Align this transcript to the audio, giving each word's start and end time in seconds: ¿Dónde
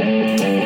¿Dónde 0.00 0.59